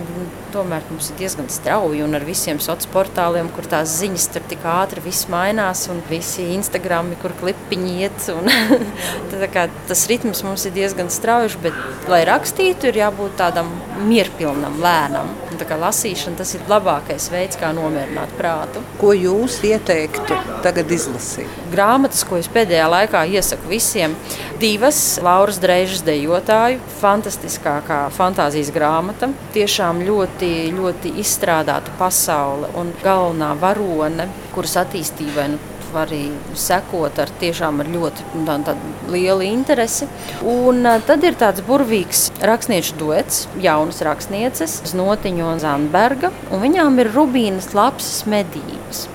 tomēr 0.52 0.84
mums 0.90 1.08
ir 1.10 1.16
diezgan 1.22 1.48
strauji 1.48 2.02
un 2.04 2.14
ar 2.14 2.24
visiem 2.24 2.60
sociāliem 2.60 2.92
portāliem, 2.92 3.48
kur 3.54 3.64
tās 3.70 3.96
ziņas 4.00 4.26
tur 4.34 4.44
tik 4.50 4.66
ātri 4.68 5.00
viss 5.04 5.28
mainās 5.32 5.86
un 5.88 6.02
visi 6.10 6.50
Instagrami, 6.54 7.16
kur 7.22 7.32
klipiņi 7.40 7.94
iet. 8.04 8.28
Un, 8.34 8.50
kā, 9.54 9.68
tas 9.88 10.04
ritms 10.10 10.44
mums 10.44 10.66
ir 10.68 10.76
diezgan 10.76 11.08
strauji, 11.10 11.56
bet, 11.64 11.80
lai 12.12 12.24
rakstītu, 12.28 12.90
ir 12.90 13.00
jābūt 13.06 13.38
tādam 13.40 13.72
mierpilnam, 14.04 14.76
lēnam. 14.84 15.32
Lasīšana 15.62 16.38
tas 16.38 16.54
ir 16.56 16.64
labākais 16.70 17.28
veids, 17.32 17.58
kā 17.60 17.70
nomierināt 17.76 18.32
prātu. 18.38 18.82
Ko 19.00 19.12
jūs 19.16 19.60
ieteiktu 19.66 20.36
tagad 20.64 20.90
izlasīt? 20.94 21.50
Grāmatas, 21.72 22.24
ko 22.26 22.38
es 22.40 22.48
pēdējā 22.52 22.86
laikā 22.90 23.24
iesaku 23.36 23.70
visiem, 23.70 24.14
divas 24.62 25.00
Lauras 25.24 25.60
Dreižas 25.62 26.04
dejotāju, 26.06 26.80
fantastiskākā 27.00 28.00
fantāzijas 28.14 28.72
grāmata. 28.74 29.30
Tiešām 29.54 30.02
ļoti, 30.06 30.50
ļoti 30.74 31.14
izstrādāta 31.22 31.94
pasaule 32.00 32.72
un 32.80 32.94
galvenā 33.04 33.52
varone, 33.60 34.28
kuras 34.54 34.78
attīstībai 34.84 35.50
nu, 35.54 35.62
arī 35.98 36.22
sekot 36.58 37.18
ar 37.22 37.32
tiešām 37.40 37.82
ar 37.82 37.90
ļoti 37.90 38.26
tā, 38.46 38.56
tā, 38.66 38.74
lielu 39.12 39.46
interesi. 39.46 40.08
Un 40.42 40.84
tad 41.06 41.24
ir 41.26 41.38
tāds 41.40 41.64
burvīgs 41.66 42.28
rakstnieku 42.42 42.98
duets, 43.00 43.44
jaunas 43.62 44.02
rakstnieces, 44.06 44.80
Znotiņa 44.92 45.50
un 45.52 45.62
Zandberga, 45.62 46.32
un 46.50 46.64
viņām 46.64 47.00
ir 47.02 47.12
Rubīnas 47.14 47.72
lapsas 47.76 48.24
medības. 48.30 49.06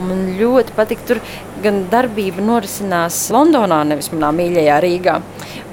Man 0.00 0.30
ļoti 0.38 0.72
patīk, 0.76 1.02
tur 1.08 1.18
gan 1.60 1.82
darbība 1.92 2.40
norisinās 2.44 3.26
Londonā, 3.34 3.82
nevis 3.88 4.08
manā 4.14 4.30
mīļajā 4.36 4.78
Rīgā. 4.84 5.18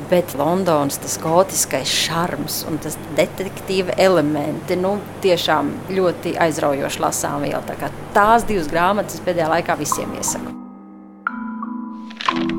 Bet 0.07 0.37
Londonas 0.39 1.01
tas 1.03 1.17
gotiskais 1.19 1.91
šarms 1.91 2.61
un 2.69 2.77
tas 2.83 2.95
detektīva 3.17 3.97
elementi 3.99 4.77
nu, 4.79 4.93
tiešām 5.23 5.73
ļoti 5.91 6.37
aizraujoši 6.45 7.03
lasām 7.03 7.43
viela. 7.43 7.59
Tā 7.67 7.91
tās 8.15 8.47
divas 8.47 8.69
grāmatas 8.71 9.19
pēdējā 9.25 9.49
laikā 9.51 9.75
visiem 9.79 10.13
iesaku. 10.15 10.53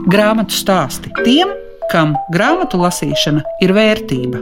Grāmatu 0.08 0.56
stāsti 0.56 1.10
tiem, 1.24 1.50
kam 1.92 2.14
grāmatu 2.32 2.80
lasīšana 2.80 3.42
ir 3.64 3.72
vērtība. 3.76 4.40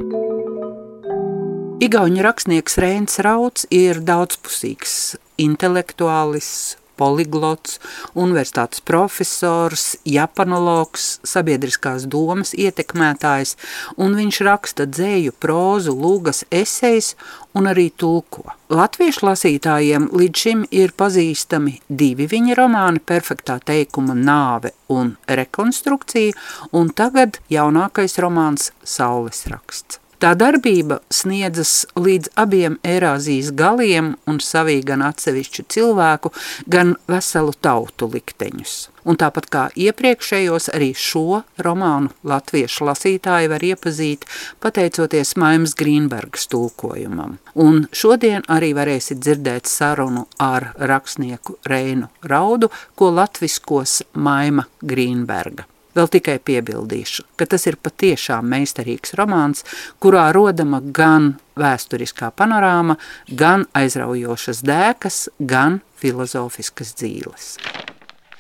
Igaunijas 1.82 2.24
rakstnieks 2.24 2.78
Reins 2.82 3.18
Rauds 3.22 3.66
ir 3.74 3.98
daudzpusīgs 4.02 5.16
intelektuālis, 5.42 6.78
poliglots, 6.96 7.78
universitātes 8.14 8.82
profesors, 8.84 9.96
japanologs, 10.04 11.18
sabiedriskās 11.26 12.06
domas 12.10 12.54
ietekmētājs, 12.56 13.56
un 13.96 14.16
viņš 14.18 14.40
raksta 14.46 14.86
dzēju, 14.90 15.34
prózu, 15.40 15.94
lūgas, 15.96 16.44
esejas 16.50 17.14
un 17.56 17.68
arī 17.70 17.90
tulko. 17.96 18.44
Latviešu 18.72 19.28
lasītājiem 19.28 20.08
līdz 20.16 20.42
šim 20.42 20.64
ir 20.74 20.94
pazīstami 20.98 21.78
divi 21.88 22.26
viņa 22.30 22.56
romāni- 22.58 23.02
perfektā 23.12 23.60
teikuma 23.60 24.14
nāve 24.14 24.72
un 24.88 25.16
rekonstrukcija, 25.28 26.34
un 26.72 26.90
tagad 26.90 27.38
jaunākais 27.50 28.18
romāns 28.18 28.72
Saules 28.84 29.46
raksts. 29.46 30.05
Tā 30.16 30.30
darbība 30.32 31.02
sniedzas 31.12 31.84
līdz 32.00 32.30
abiem 32.40 32.78
Eirāzijas 32.86 33.50
galiem 33.52 34.14
un 34.24 34.38
savī 34.40 34.78
gan 34.86 35.02
atsevišķu 35.04 35.64
cilvēku, 35.74 36.32
gan 36.72 36.94
veselu 37.10 37.52
tautu 37.60 38.08
likteņus. 38.14 38.76
Un 39.04 39.20
tāpat 39.20 39.50
kā 39.52 39.66
iepriekšējos, 39.76 40.70
arī 40.72 40.88
šo 40.96 41.42
romānu 41.62 42.10
latviešu 42.26 42.88
lasītāji 42.88 43.52
var 43.52 43.68
iepazīt 43.68 44.24
pateicoties 44.64 45.36
Maimas 45.36 45.76
Grīnbergas 45.76 46.48
tulkojumam. 46.48 47.36
Un 47.52 47.84
šodien 47.92 48.48
arī 48.48 48.72
varēsiet 48.78 49.20
dzirdēt 49.20 49.68
sarunu 49.68 50.24
ar 50.40 50.72
rakstnieku 50.80 51.60
Reinu 51.68 52.08
Raudu, 52.24 52.72
ko 52.96 53.12
latviskos 53.12 54.00
Maima 54.16 54.64
Grīnberga. 54.80 55.68
Vēl 55.96 56.10
tikai 56.12 56.36
piebildīšu, 56.44 57.24
ka 57.40 57.46
tas 57.48 57.64
ir 57.70 57.78
patiešām 57.80 58.44
meistarīgs 58.52 59.14
romāns, 59.16 59.64
kurā 60.02 60.28
rodama 60.36 60.82
gan 60.84 61.34
vēsturiskā 61.56 62.28
panorāma, 62.36 62.98
gan 63.32 63.64
aizraujošas 63.76 64.60
dēkas, 64.66 65.20
gan 65.40 65.80
filozofiskas 65.96 66.92
dzīves. 67.00 67.54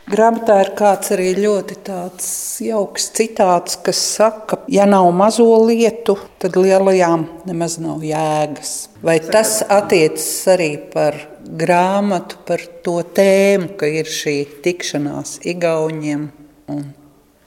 Grāmatā 0.06 0.60
ir 0.62 0.68
kāds 0.78 1.08
arī 1.16 1.32
ļoti 1.34 1.78
jauks 2.62 3.08
citāts, 3.16 3.78
kas 3.82 4.02
saka, 4.18 4.60
ja 4.70 4.84
nav 4.86 5.08
mazo 5.16 5.48
lietu, 5.66 6.14
tad 6.38 6.54
lielajām 6.60 7.24
nemaz 7.48 7.74
nav 7.82 8.04
jēgas. 8.06 8.74
Vai 9.02 9.16
tas 9.24 9.64
attiecas 9.66 10.28
arī 10.52 10.68
par 10.92 11.18
grāmatu, 11.42 12.38
par 12.46 12.62
to 12.86 13.00
tēmu, 13.16 13.72
ka 13.80 13.90
ir 13.90 14.06
šī 14.06 14.36
tikšanās 14.62 15.40
Igauniem 15.48 16.28
un 16.70 16.86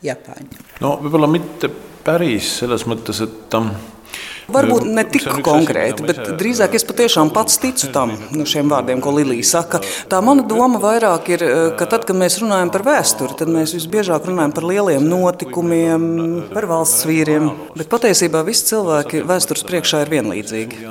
Japāņu? 0.06 0.66
no 0.84 0.96
võib-olla 1.04 1.30
mitte 1.32 1.72
päris 2.06 2.60
selles 2.62 2.86
mõttes, 2.90 3.20
et 3.26 3.40
Varbūt 4.54 4.88
ne 4.90 5.04
tik 5.08 5.28
konkrēti, 5.46 6.06
bet 6.08 6.22
drīzāk 6.40 6.76
es 6.78 6.86
patiešām 6.88 7.32
pats 7.34 7.60
ticu 7.62 7.92
tam 7.94 8.16
nu, 8.36 8.46
šiem 8.50 8.72
vārdiem, 8.72 9.02
ko 9.04 9.14
Lilija 9.16 9.48
saka. 9.48 9.82
Tā 10.10 10.22
mana 10.26 10.46
doma 10.48 10.82
vairāk 10.82 11.30
ir, 11.36 11.44
eh, 11.44 11.58
ka 11.80 11.86
tad, 11.90 12.06
kad 12.10 12.18
mēs 12.18 12.40
runājam 12.42 12.72
par 12.74 12.86
vēsturi, 12.88 13.38
tad 13.38 13.52
mēs 13.54 13.76
visbiežāk 13.78 14.26
runājam 14.30 14.56
par 14.56 14.64
lieliem 14.64 15.06
notikumiem, 15.10 16.50
par 16.54 16.70
valsts 16.70 17.06
vīriem. 17.06 17.52
Bet 17.76 17.90
patiesībā 17.90 18.44
visi 18.46 18.74
cilvēki 18.74 19.26
vēstures 19.30 19.66
priekšā 19.68 20.04
ir 20.06 20.14
vienlīdzīgi. 20.16 20.84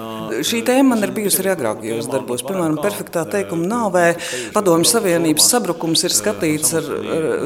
Šī 0.45 0.61
tēma 0.67 0.93
man 0.93 1.03
ir 1.03 1.13
bijusi 1.17 1.41
arī 1.43 1.53
agrākajos 1.55 2.09
darbos. 2.11 2.45
Piemēram, 2.47 2.79
perfektā 2.83 3.25
teikuma 3.29 3.67
nāvē 3.69 4.05
Padomju 4.55 4.89
Savienības 4.89 5.49
sabrukums 5.51 6.05
ir 6.07 6.15
skatīts 6.15 6.75
ar 6.79 6.89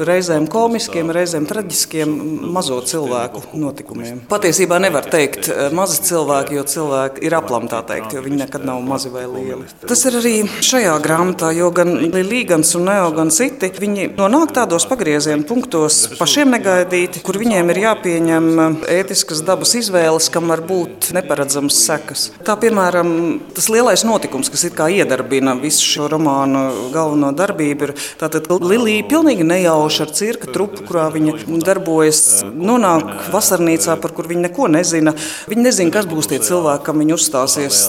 reizēm 0.07 0.47
komiskiem, 0.51 1.11
reizēm 1.15 1.47
traģiskiem 1.49 2.13
mazo 2.53 2.79
cilvēku 2.85 3.43
notikumiem. 3.59 4.23
Patiesībā 4.31 4.79
nevar 4.83 5.07
teikt 5.11 5.49
eh, 5.49 5.69
mazi 5.75 6.02
cilvēki, 6.05 6.57
jo 6.57 6.65
cilvēki 6.73 7.23
ir 7.27 7.35
aplam 7.37 7.67
tā 7.71 7.81
teikt, 7.87 8.15
jo 8.15 8.23
viņi 8.25 8.41
nekad 8.43 8.65
nav 8.67 8.81
mazi 8.85 9.11
vai 9.13 9.25
lieli. 9.29 9.67
Tas 9.87 10.03
ir 10.09 10.17
arī 10.19 10.35
šajā 10.63 10.95
grāmatā, 11.03 11.51
jo 11.55 11.69
gan 11.75 11.95
Līgans 12.13 12.73
un 12.77 12.87
Neo, 12.87 13.09
gan 13.15 13.31
citi, 13.33 13.71
viņi 13.79 14.09
nonāk 14.17 14.53
tādos 14.55 14.85
pagrieziena 14.89 15.45
punktos 15.47 16.03
pašiem 16.19 16.53
negaidīti, 16.53 17.23
kur 17.25 17.39
viņiem 17.41 17.71
ir 17.73 17.81
jāpieņem 17.83 18.49
ētiskas 18.91 19.43
dabas 19.45 19.73
izvēles, 19.79 20.29
kam 20.33 20.51
var 20.51 20.63
būt 20.67 21.11
neparedzams 21.15 21.79
sekas. 21.87 22.27
Tā, 22.45 22.55
piemēram, 22.59 23.13
tas 23.55 23.69
lielais 23.73 24.05
notikums, 24.07 24.51
kas 24.53 24.65
iedarbina 24.69 25.55
visu 25.59 25.85
šo 25.85 26.07
romānu 26.11 26.91
galveno 26.93 27.31
darbību, 27.35 27.89
ir 27.89 27.93
tātad 28.19 28.49
Lilija 28.63 29.05
pilnīgi 29.09 29.45
nejauši 29.47 30.03
ar 30.05 30.13
cirka 30.15 30.51
trupu, 30.53 30.85
kurā 30.87 31.07
viņa 31.13 31.61
darbojas, 31.63 32.43
nonāk 32.53 33.29
vasarnīcā, 33.33 33.97
par 34.01 34.13
kur 34.15 34.29
viņa 34.29 34.47
neko 34.47 34.69
nezina. 34.73 35.15
Viņa 35.51 35.67
nezina, 35.67 35.92
kas 35.93 36.07
būs 36.09 36.29
tie 36.31 36.39
cilvēki, 36.43 36.83
kam 36.87 37.01
viņa 37.01 37.15
uzstāsies 37.17 37.81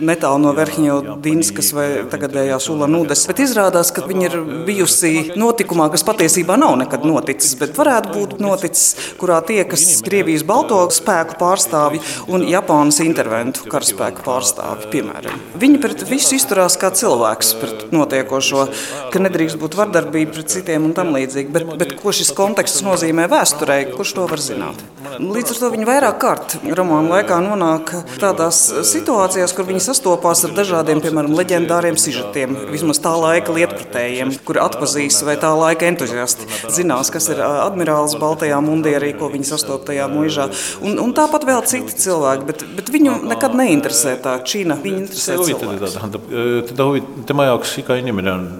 netālu 0.00 0.42
no 0.42 0.52
Verhņo 0.56 1.18
Dinskas 1.24 1.70
vai 1.76 1.86
tagadējā 2.10 2.58
Sula 2.62 2.88
Nūdes. 2.90 3.26
Bet 3.30 3.42
izrādās, 3.44 3.92
ka 3.94 4.04
viņa 4.08 4.26
ir 4.28 4.36
bijusi 4.66 5.12
notikumā, 5.38 5.88
kas 5.92 6.04
patiesībā 6.06 6.56
nav 6.60 6.76
nekad 6.80 7.06
noticis, 7.06 7.54
bet 7.60 7.76
varētu 7.78 8.14
būt 8.14 8.36
noticis, 8.42 9.12
kurā 9.20 9.40
tiekas 9.46 9.86
Krievijas 10.04 10.44
balto 10.46 10.80
spēku 10.94 11.38
pārstāvji 11.40 12.02
un 12.34 12.46
Japānas 12.50 13.00
interventu 13.04 13.68
karaspēku 13.70 14.24
pārstāvi. 14.26 14.90
Piemēram. 14.94 15.42
Viņi 15.60 15.80
pret 15.82 16.04
visu 16.08 16.36
izturās 16.38 16.78
kā 16.80 16.90
cilvēks, 16.94 17.54
pret 17.60 17.86
notiekošo, 17.94 18.66
ka 19.14 19.22
nedrīkst 19.22 19.60
būt 19.60 19.78
vardarbība 19.78 20.38
pret 20.38 20.52
citiem 20.54 20.88
un 20.88 20.96
tam 20.96 21.14
līdzīgi. 21.14 21.52
Bet, 21.54 21.70
bet 21.80 21.96
ko 22.00 22.14
šis 22.14 22.34
konteksts 22.36 22.84
nozīmē 22.86 23.28
vēsturē, 23.32 23.80
kurš 23.94 24.16
to 24.18 24.26
var 24.30 24.42
zināt? 24.42 24.82
Līdz 25.20 25.54
ar 25.54 25.60
to 25.62 25.70
viņi 25.74 25.88
vairāk 25.88 26.20
kārt 26.22 26.56
romāna 26.74 27.18
laikā 27.18 27.38
nonāk 27.44 27.92
tādās 28.20 28.60
situācijās, 28.90 29.54
kur 29.56 29.68
viņi 29.68 29.82
sastopās 29.84 30.44
ar 30.46 30.54
dažādiem, 30.56 31.02
piemēram, 31.04 31.34
leģendāriem 31.36 31.98
sižetiem, 32.00 32.56
vismaz 32.72 33.00
tā 33.04 33.12
laika 33.18 33.54
lietpratējiem, 33.54 34.34
kuri 34.46 34.62
atpazīs 34.64 35.20
vai 35.26 35.36
tā 35.40 35.52
laika 35.58 35.88
entuziasti 35.90 36.48
zinās, 36.72 37.12
kas 37.14 37.28
ir 37.34 37.42
admirālis 37.44 38.16
Baltajā 38.20 38.60
mundierī, 38.64 39.12
ko 39.18 39.30
viņi 39.32 39.50
sastopas 39.52 39.90
tajā 39.90 40.08
mūžā. 40.12 40.48
Un, 40.86 40.98
un 41.02 41.12
tāpat 41.16 41.44
vēl 41.48 41.62
citi 41.68 41.96
cilvēki, 42.04 42.46
bet, 42.48 42.64
bet 42.78 42.90
viņu 42.94 43.18
nekad 43.28 43.56
neinteresē 43.58 44.16
tā 44.24 44.36
Ķīna. 44.44 44.78
Viņa 44.84 45.00
interesē 45.04 45.36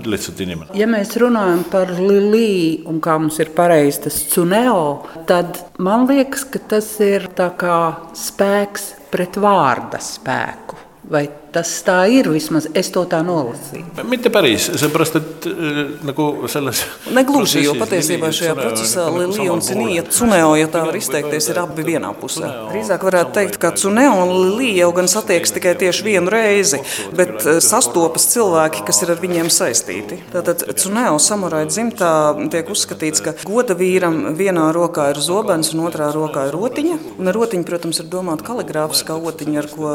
lihtsalt 0.09 0.43
inimene. 0.45 0.71
Ja 0.79 0.89
mēs 0.91 1.15
runājam 1.21 1.65
par 1.73 1.93
Liliju 1.95 2.89
un 2.91 3.01
kā 3.05 3.17
mums 3.21 3.39
ir 3.43 3.53
pareizi 3.57 4.05
tas 4.07 4.19
cuneo, 4.33 5.05
tad 5.29 5.61
man 5.79 6.07
liekas, 6.11 6.45
ka 6.51 6.59
tas 6.75 6.89
ir 7.05 7.29
tā 7.37 7.49
kā 7.59 7.79
spēks 8.19 8.74
pret 9.11 9.37
vārda 9.41 10.01
spēku. 10.03 10.79
Vai 11.11 11.27
Tas 11.55 11.71
tā 11.87 12.01
ir 12.11 12.27
vismaz, 12.33 12.67
es 12.75 12.89
to 12.91 13.05
tā 13.07 13.21
nolasīju. 13.23 13.85
Mitte 14.11 14.31
päris, 14.35 14.67
seepärast 14.81 15.19
et 15.21 15.47
nagu 16.03 16.25
selles. 16.51 16.81
Negluži, 17.15 17.63
jo 17.63 17.77
patiesībā 17.79 18.33
šajā 18.35 18.57
procesā 18.59 19.05
Lilija 19.15 19.53
un 19.55 19.63
Cinija 19.63 20.03
Cuneo, 20.11 20.55
ja 20.59 20.67
tā 20.73 20.83
var 20.89 20.99
izteikties, 20.99 21.47
ir 21.53 21.61
abi 21.63 21.85
vienā 21.87 22.11
pusē. 22.19 22.51
Drīzāk 22.73 23.07
varētu 23.07 23.35
teikt, 23.37 23.59
ka 23.63 23.71
Cuneo 23.79 24.17
un 24.25 24.33
Lilija 24.33 24.85
jau 24.85 24.91
gan 24.97 25.11
satiekas 25.11 25.55
tikai 25.55 25.77
tieši 25.79 26.09
vienu 26.09 26.33
reizi, 26.35 26.81
bet 27.15 27.47
sastopas 27.63 28.27
cilvēki, 28.33 28.83
kas 28.89 29.05
ir 29.07 29.15
ar 29.15 29.23
viņiem 29.23 29.53
saistīti. 29.55 30.19
Tātad 30.35 30.67
Cuneo 30.81 31.21
samuraja 31.23 31.71
dzimtā 31.71 32.11
tiek 32.51 32.75
uzskatīts, 32.75 33.23
ka 33.23 33.37
goda 33.47 33.79
vīram 33.79 34.35
vienā 34.35 34.67
rokā 34.75 35.13
ir 35.15 35.23
zobens 35.23 35.71
un 35.77 35.85
otrā 35.87 36.11
rokā 36.15 36.49
ir 36.51 36.59
rotiņa. 36.59 36.99
Un 37.21 37.31
rotiņa, 37.39 37.69
protams, 37.71 38.03
ir 38.03 38.11
domāta 38.11 38.51
kaligrāfiskā 38.51 39.17
otiņa, 39.31 39.63
ar 39.63 39.71
ko 39.71 39.95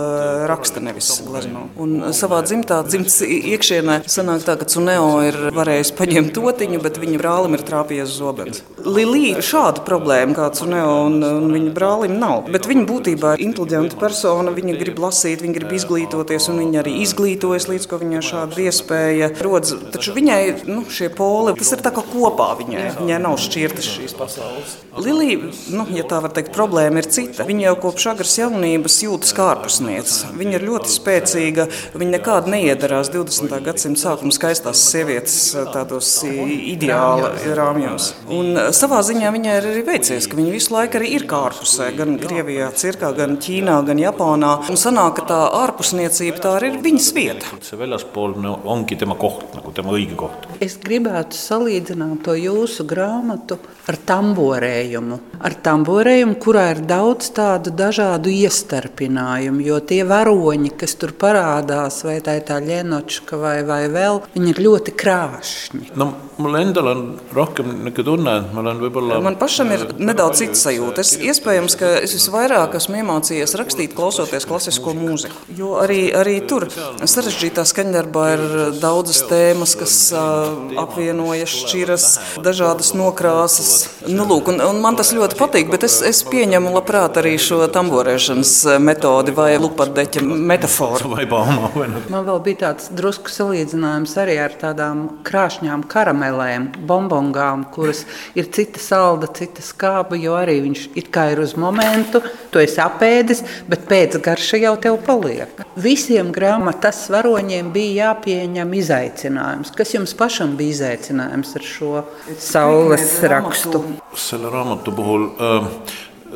raksta 0.50 0.84
nevis 0.84 1.12
glezno. 1.50 1.70
Un 1.80 2.14
savā 2.14 2.42
dzimtā, 2.44 2.82
dzimtas 2.88 3.22
iekšienē, 3.24 4.04
sanāk 4.10 4.44
tā, 4.46 4.56
ka 4.60 4.68
Cuneo 4.70 5.22
ir 5.26 5.38
varējis 5.56 5.94
paņemt 5.98 6.34
totiņu, 6.36 6.82
bet 6.84 7.00
viņa 7.00 7.20
brālim 7.20 7.56
ir 7.56 7.64
trāpījies 7.66 8.18
zobens. 8.18 8.64
Lilija 8.86 9.42
šāda 9.44 9.84
problēma 9.88 10.36
kā 10.38 10.50
Cuneo 10.56 11.06
un, 11.08 11.20
un 11.24 11.54
viņa 11.54 11.74
brālim 11.76 12.18
nav. 12.20 12.50
Bet 12.52 12.68
viņa 12.70 12.86
būtībā 12.90 13.36
ir 13.36 13.46
inteliģenta 13.50 14.00
persona, 14.00 14.54
viņa 14.56 14.78
grib 14.80 15.00
lasīt, 15.02 15.44
viņa 15.44 15.58
grib 15.58 15.74
izglītoties, 15.78 16.50
un 16.52 16.62
viņa 16.64 16.84
arī 16.84 16.96
izglītojas 17.04 17.70
līdz 17.72 17.90
ko 17.90 18.02
viņai 18.02 18.24
šāda 18.30 18.64
iespēja 18.66 19.32
rodas. 19.44 19.76
Taču 19.94 20.16
viņai 20.18 20.42
nu, 20.70 20.84
šie 20.90 21.10
poli, 21.14 21.56
tas 21.60 21.74
ir 21.76 21.84
tā 21.86 21.94
kā 21.96 22.04
kopā 22.06 22.52
viņai, 22.60 22.86
viņai 23.00 23.22
nav 23.24 23.38
šķirtas 23.42 23.92
šīs 23.96 24.16
pasaules. 24.20 24.78
Lilija, 25.00 25.52
nu, 25.74 25.86
ja 25.96 26.06
tā 26.08 26.20
var 26.24 26.34
teikt, 26.36 26.54
problēma 26.56 27.04
ir 27.04 27.10
cita. 27.12 27.46
Viņa 27.48 27.70
jau 27.70 27.76
kopš 27.86 28.10
agras 28.14 28.36
jaunības 28.40 29.00
jūtas 29.06 29.36
kā 29.36 29.52
ārpusniece. 29.54 30.32
Viņa 30.40 30.58
ir 30.58 30.66
ļoti 30.68 30.92
spēcīga 30.92 31.39
spēcīga. 31.40 31.68
Viņa 31.98 32.16
nekādi 32.18 32.54
neiedarās 32.54 33.12
20. 33.14 33.60
gadsimta 33.64 34.04
sākuma 34.04 34.34
skaistās 34.36 34.82
sievietes 34.92 35.38
tādos 35.74 36.12
ideāla 36.26 37.32
rāmjos. 37.58 38.14
Un 38.28 38.60
savā 38.76 39.02
ziņā 39.06 39.32
viņai 39.36 39.58
ir 39.60 39.70
arī 39.72 39.86
veicies, 39.88 40.28
ka 40.28 40.40
viņa 40.40 40.54
visu 40.56 40.76
laiku 40.76 41.00
arī 41.00 41.14
ir 41.18 41.28
ārpusē, 41.30 41.92
gan 41.98 42.18
Krievijā, 42.20 42.72
Cirkā, 42.76 43.14
gan 43.18 43.38
Ķīnā, 43.42 43.80
gan 43.88 44.02
Japānā. 44.02 44.54
Un 44.70 44.80
sanāk, 44.80 45.20
ka 45.20 45.28
tā 45.30 45.42
ārpusniecība 45.64 46.44
tā 46.44 46.56
ir 46.68 46.80
viņas 46.84 47.12
vieta. 47.16 47.60
See 47.66 47.80
väljaspoolne 47.80 48.58
ongi 48.70 49.00
tema 49.00 49.18
koht, 49.20 49.48
nagu 49.56 49.74
tema 49.76 49.96
õige 49.96 50.18
koht. 50.20 50.49
Es 50.60 50.74
gribētu 50.84 51.38
salīdzināt 51.40 52.26
to 52.26 52.34
jūsu 52.36 52.84
grāmatu 52.88 53.56
ar 53.88 53.96
tamborējumu. 54.10 55.20
Ar 55.40 55.54
tamborējumu, 55.64 56.36
kurā 56.44 56.66
ir 56.74 56.82
daudz 56.90 57.30
tādu 57.38 57.72
dažādu 57.72 58.28
iestarpinājumu, 58.34 59.64
jo 59.64 59.80
tie 59.80 60.02
varoņi, 60.08 60.74
kas 60.82 60.98
tur 61.00 61.16
parādās, 61.16 62.02
vai 62.04 62.18
tā 62.26 62.36
ir 62.42 62.44
tā 62.50 62.60
ļenočka 62.66 63.40
vai, 63.40 63.56
vai 63.64 63.86
vēl, 63.94 64.20
viņi 64.36 64.52
ir 64.52 64.60
ļoti 64.66 64.96
krāšņi. 65.00 65.94
no 65.96 66.12
mul 66.40 66.56
endal 66.60 66.88
on 66.92 67.02
rohkem 67.36 67.72
niisugune 67.84 68.06
tunne, 68.10 68.36
et 68.40 68.54
ma 68.56 68.64
olen 68.64 68.80
võib-olla. 68.84 69.20
Man 69.24 69.38
pašam 69.40 69.72
ir 69.76 69.86
nedaudz 70.00 70.40
cits 70.42 70.64
sajūta. 70.68 71.04
Es 71.04 71.16
iespējams, 71.20 71.76
ka 71.80 71.92
es 72.04 72.16
visvairāk 72.16 72.78
esmu 72.80 73.00
iemācījies 73.02 73.56
rakstīt, 73.60 73.96
klausoties 73.98 74.48
klasisko 74.50 74.94
mūziku. 74.98 75.48
Jo 75.58 75.76
arī, 75.84 76.02
arī 76.16 76.40
tur 76.48 76.68
sarežģītā 76.70 77.66
skaņdarbā 77.68 78.28
ir 78.36 78.46
daudzas 78.80 79.24
tēmas, 79.30 79.76
kas 79.80 79.98
uh, 80.16 80.49
apvienojas, 80.80 81.54
šķiras, 81.64 82.08
dažādas 82.46 82.94
nokrāsas. 82.98 83.72
Nu, 84.08 84.26
lūk, 84.30 84.52
un, 84.54 84.62
un 84.64 84.82
man 84.84 84.98
tas 85.00 85.12
ļoti 85.16 85.38
patīk, 85.40 85.70
bet 85.74 85.86
es, 85.88 86.00
es 86.06 86.22
pieņemu 86.28 86.74
labprāt 86.76 87.20
arī 87.22 87.36
šo 87.42 87.62
tamborēšanas 87.74 88.54
metodi 88.84 89.34
vai 89.36 89.52
lupadeķa 89.62 90.24
metaforu. 90.24 91.14
Vai 91.16 91.26
baumā, 91.30 91.72
vai 91.76 91.88
ne? 91.92 92.04
Man 92.12 92.26
vēl 92.28 92.42
bija 92.46 92.62
tāds 92.66 92.90
drusku 92.96 93.32
salīdzinājums 93.34 94.16
arī 94.22 94.38
ar 94.44 94.56
tādām 94.60 95.06
krāšņām 95.28 95.86
karamelēm, 95.92 96.70
bombongām, 96.90 97.66
kuras 97.74 98.06
ir 98.38 98.50
cita 98.56 98.82
salda, 98.82 99.30
cita 99.36 99.64
skāba, 99.66 100.18
jo 100.20 100.38
arī 100.40 100.60
viņš 100.66 100.86
it 101.00 101.12
kā 101.14 101.30
ir 101.34 101.44
uz 101.44 101.56
momentu, 101.60 102.22
to 102.54 102.62
es 102.64 102.78
apēdis, 102.82 103.44
bet 103.70 103.86
pēc 103.90 104.20
garša 104.24 104.62
jau 104.64 104.76
tev 104.82 105.00
paliek. 105.06 105.64
Visiem 105.80 106.32
grāmatas 106.36 107.06
varoņiem 107.12 107.72
bija 107.76 108.10
jāpieņem 108.10 108.74
izaicinājums. 108.80 109.74
Kas 109.76 109.94
jums 109.96 110.16
pašam 110.18 110.39
bija 110.60 110.76
izaicinājums 110.76 111.56
ar 111.60 111.66
šo 111.66 112.04
saules 112.40 113.18
rakstu? 113.32 113.84
selle 114.18 114.52
raamatu 114.54 114.94
puhul 114.96 115.28
äh, 115.40 115.68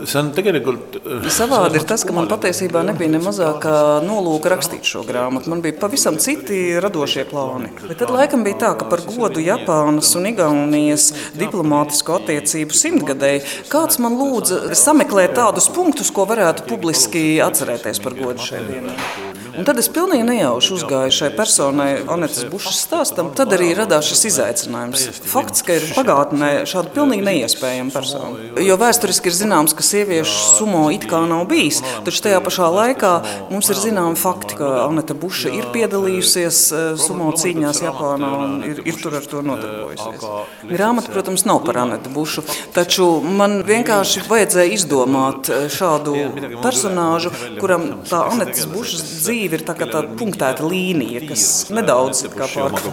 see 0.05 0.19
on 0.19 0.31
tegelikult 0.33 0.97
äh, 0.97 1.27
Savādi 1.33 1.77
ir 1.79 1.85
tas, 1.87 2.03
ka 2.07 2.15
man 2.15 2.27
patiesībā 2.31 2.81
nebija 2.85 3.11
ne 3.13 3.21
mazākā 3.23 3.75
nolūka 4.05 4.51
rakstīt 4.53 4.87
šo 4.87 5.03
grāmatu. 5.07 5.51
Man 5.53 5.61
bija 5.65 5.77
pavisam 5.81 6.17
citi 6.21 6.79
radošie 6.83 7.25
plāni. 7.29 7.69
Bet 7.83 7.99
tad 8.01 8.13
laikam 8.13 8.45
bija 8.45 8.59
tā, 8.65 8.71
ka 8.79 8.87
par 8.89 9.03
godu 9.05 9.43
Japānas 9.43 10.13
un 10.19 10.29
Igaunijas 10.31 11.11
diplomātisko 11.39 12.19
attiecību 12.21 12.77
simtgadēji 12.77 13.45
kāds 13.71 14.01
man 14.03 14.17
lūdza 14.19 14.77
sameklēt 14.77 15.37
tādus 15.37 15.69
punktus, 15.73 16.11
ko 16.13 16.27
varētu 16.29 16.67
publiski 16.69 17.25
atcerēties 17.45 18.01
par 18.03 18.17
godu 18.17 18.51
šai 18.51 18.65
dienai. 18.69 19.42
Un 19.53 19.67
tad 19.67 19.77
es 19.77 19.87
pilnīgi 19.93 20.25
nejauši 20.25 20.71
uzgāju 20.73 21.13
šai 21.13 21.29
personai, 21.37 21.89
Anetes 22.09 22.47
Bušas 22.49 22.79
stāstam. 22.87 23.29
Tad 23.37 23.53
arī 23.53 23.69
radās 23.77 24.07
šis 24.09 24.23
izaicinājums. 24.31 25.03
Fakts, 25.29 25.61
ka 25.65 25.75
ir 25.77 25.85
pagātnē 25.93 26.49
šāda 26.69 26.89
pilnīgi 26.95 27.25
neiespējama 27.27 27.93
persona. 27.93 28.47
Jo 28.65 28.77
vēsturiski 28.81 29.29
ir 29.29 29.37
zināms, 29.37 29.75
ka 29.77 29.85
sieviešu 29.85 30.39
sumo 30.57 30.87
it 30.93 31.05
kā 31.09 31.19
nav 31.29 31.45
bijis, 31.51 31.83
taču 32.05 32.23
tajā 32.25 32.39
pašā 32.45 32.69
laikā 32.73 33.11
mums 33.51 33.69
ir 33.69 33.81
zināmi 33.83 34.17
fakti, 34.17 34.57
ka 34.57 34.71
Aneta 34.87 35.13
Buša 35.17 35.53
ir 35.53 35.69
piedalījusies 35.75 36.63
eh, 36.73 36.87
sumo 36.97 37.29
cīņās 37.37 37.83
Japānā 37.85 38.31
un 38.47 38.57
ir, 38.71 38.81
ir 38.89 38.99
tur 39.01 39.19
ar 39.19 39.29
to 39.29 39.43
nodarbojusies. 39.45 40.25
Grāmata, 40.73 41.13
protams, 41.13 41.45
nav 41.49 41.61
par 41.67 41.83
Anetu 41.83 42.09
Bušu, 42.15 42.45
taču 42.73 43.09
man 43.21 43.59
vienkārši 43.69 44.25
vajadzēja 44.31 44.73
izdomāt 44.79 45.53
eh, 45.53 45.69
šādu 45.73 46.17
personāžu, 46.65 47.35
kuram 47.61 47.89
tā 48.09 48.25
Anetas 48.33 48.65
Bušas 48.73 49.05
dzīve 49.21 49.42
dzīve 49.43 49.59
ir 49.59 49.65
tā 49.67 49.75
kā 49.77 49.87
tāda 49.89 50.15
punktēta 50.17 50.65
līnija, 50.67 51.23
kas 51.27 51.69
nedaudz 51.73 52.25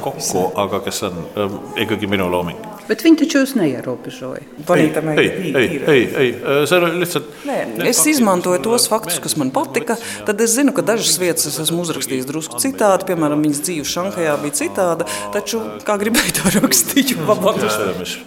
kokku, 0.02 0.50
aga 0.58 0.82
kes 0.84 1.02
on 1.08 1.24
ähm, 1.36 1.56
ikkagi 1.84 2.08
minu 2.10 2.28
looming. 2.30 2.58
Bet 2.90 3.04
viņi 3.04 3.20
taču 3.20 3.38
jūs 3.44 3.52
neierobežoja. 3.54 4.42
Ei, 4.74 4.88
ei, 4.90 5.66
ir. 5.76 5.84
ei, 5.86 6.00
ei, 6.18 6.30
äh, 6.34 6.62
see 6.66 6.78
oli 6.80 7.02
lihtsalt. 7.04 7.28
Nē, 7.46 7.58
es 7.86 8.00
izmantoju 8.10 8.62
tos 8.64 8.88
faktus, 8.90 9.20
kas 9.22 9.36
man 9.38 9.52
patika. 9.54 9.94
Tad 10.26 10.40
es 10.42 10.56
zinu, 10.56 10.74
ka 10.74 10.82
dažas 10.82 11.14
vietas 11.22 11.46
es 11.46 11.58
esmu 11.62 11.84
uzrakstījis 11.84 12.26
drusku 12.26 12.58
citādi. 12.62 13.06
Piemēram, 13.12 13.44
viņas 13.46 13.62
dzīve 13.68 13.86
Šankajā 13.92 14.34
bija 14.42 14.56
citāda. 14.58 15.06
Taču, 15.36 15.62
kā 15.86 15.94
gribēju 16.02 16.34
to 16.40 16.54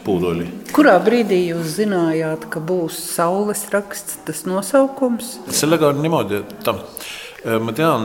puudu 0.06 0.32
oli. 0.32 0.48
Kurā 0.72 0.96
brīdī 1.04 1.42
jūs 1.50 1.76
zinājāt, 1.82 2.48
ka 2.54 2.64
būs 2.64 3.02
saules 3.18 3.66
raksts, 3.74 4.22
tas 4.24 4.46
nosaukums? 4.48 5.36
sellega 5.52 5.92
on 5.92 6.00
niimoodi, 6.04 6.40
et 6.40 6.64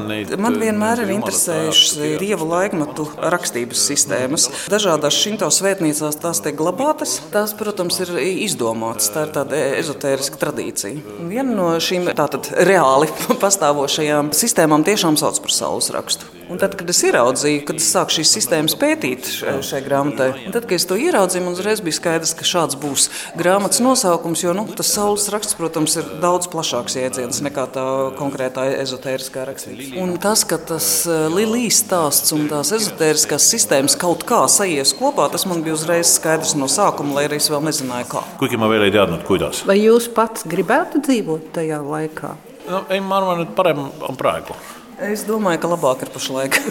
neid. 0.08 0.32
Man 0.40 0.58
vienmēr 0.58 1.04
ir 1.04 1.12
interesējušas 1.14 2.18
dievu 2.22 2.48
laikmetu 2.50 3.06
rakstības 3.34 3.84
sistēmas. 3.90 4.48
Dažādās 4.72 5.18
šīm 5.18 5.38
svētnīcās 5.38 6.18
tās 6.22 6.42
tiek 6.44 6.58
glabātas. 6.58 7.18
Tās, 7.34 7.54
protams, 7.58 8.00
ir 8.04 8.14
izdomātas. 8.18 9.12
Tā 9.14 9.28
ir 9.28 9.34
tāda 9.36 9.62
ezotēriska 9.78 10.40
tradīcija. 10.42 11.18
Viena 11.30 11.54
no 11.54 11.70
šīm 11.82 12.10
tātad 12.18 12.50
reāli 12.68 13.10
pastāvošajām 13.44 14.34
sistēmām 14.36 14.86
tiešām 14.88 15.20
sauc 15.20 15.40
par 15.44 15.54
saules 15.54 15.92
rakstu. 15.94 16.37
Un 16.48 16.60
tad, 16.60 16.74
kad 16.78 16.88
es 16.88 17.00
ieraudzīju, 17.04 17.62
kad 17.68 17.80
es 17.80 17.88
sāku 17.92 18.16
šīs 18.18 18.32
sistēmas 18.38 18.76
pētīt 18.78 19.28
šai, 19.28 19.80
grāmatai, 19.84 20.28
un 20.46 20.54
tad, 20.54 20.64
kad 20.68 20.78
es 20.78 20.86
to 20.88 20.96
ieraudzīju, 20.98 21.44
man 21.44 21.56
uzreiz 21.56 21.82
bija 21.84 21.98
skaidrs, 21.98 22.34
ka 22.38 22.46
šāds 22.48 22.78
būs 22.80 23.08
grāmatas 23.38 23.82
nosaukums. 23.84 24.44
Jo 24.46 24.54
nu, 24.56 24.64
tas 24.78 24.90
saules 24.94 25.28
raksts, 25.32 25.56
protams, 25.58 25.98
ir 26.00 26.08
daudz 26.22 26.48
plašāks 26.52 26.96
jēdziens 26.98 27.42
nekā 27.44 27.66
tā 27.74 27.84
konkrētā 28.18 28.64
ezotēriskā 28.78 29.44
rakstība. 29.48 29.90
Un 30.02 30.16
tas, 30.22 30.46
ka 30.48 30.60
tas 30.72 30.88
Lilijas 31.34 31.82
stāsts 31.84 32.34
un 32.36 32.48
tās 32.50 32.72
ezotēriskās 32.76 33.50
sistēmas 33.52 33.98
kaut 34.00 34.24
kā 34.28 34.40
sajies 34.50 34.94
kopā, 34.98 35.28
tas 35.32 35.46
man 35.50 35.64
bija 35.66 35.76
uzreiz 35.76 36.16
skaidrs 36.16 36.56
no 36.58 36.70
sākuma, 36.72 37.18
lai 37.18 37.28
arī 37.28 37.42
es 37.42 37.52
vēl 37.52 37.64
nezināju, 37.68 38.10
kā. 38.16 38.24
kuigi 38.40 38.60
ma 38.60 38.72
veel 38.72 38.88
ei 38.88 38.94
teadnud, 38.94 39.24
kuidas. 39.28 39.64
Vai 39.68 39.80
jūs 39.82 40.08
pats 40.16 40.48
gribētu 40.48 41.04
dzīvot 41.04 41.52
tajā 41.58 41.82
laikā? 41.84 42.36
no 42.68 42.84
ei, 42.88 43.00
ma 43.00 43.18
arvan, 43.20 43.42
et 43.44 43.54
parem 43.56 43.80
on 44.08 44.18
praegu. 44.18 44.56
Es 44.98 45.20
domāju, 45.22 45.60
ka 45.62 45.68
labāk 45.70 46.00
ir 46.02 46.08
pašlaik. 46.10 46.56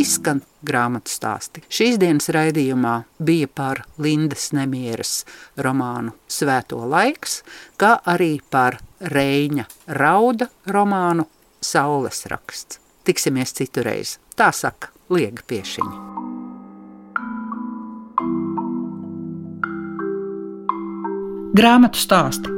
Izskan 0.00 0.40
grāmatu 0.64 1.12
stāsti. 1.12 1.60
Šīs 1.68 2.00
dienas 2.00 2.32
raidījumā 2.32 3.04
bija 3.20 3.50
par 3.52 3.84
Lindas 4.00 4.48
nemieras 4.56 5.28
romānu 5.60 6.16
Svēto 6.24 6.80
laiks, 6.88 7.44
kā 7.76 8.00
arī 8.08 8.40
par 8.40 8.80
Reņa 9.04 9.68
rauda 10.00 10.48
romānu 10.64 11.28
Saules 11.60 12.24
raksts. 12.32 12.80
Tiksimies 13.04 13.52
citurreiz. 13.60 14.16
Tā 14.40 14.48
saka 14.56 14.88
Liega 15.12 15.44
Piešiņa. 15.44 16.16
Grāmatu 21.58 22.00
stāsti 22.00 22.57